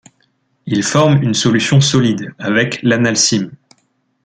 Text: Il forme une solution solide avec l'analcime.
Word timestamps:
Il 0.65 0.81
forme 0.81 1.21
une 1.21 1.35
solution 1.35 1.79
solide 1.79 2.33
avec 2.39 2.81
l'analcime. 2.81 3.51